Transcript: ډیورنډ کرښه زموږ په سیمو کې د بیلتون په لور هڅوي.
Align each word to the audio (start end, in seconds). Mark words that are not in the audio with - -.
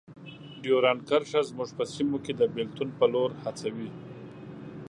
ډیورنډ 0.61 1.01
کرښه 1.09 1.41
زموږ 1.49 1.69
په 1.77 1.83
سیمو 1.93 2.17
کې 2.25 2.33
د 2.35 2.41
بیلتون 2.55 2.89
په 2.99 3.05
لور 3.13 3.29
هڅوي. 3.43 3.89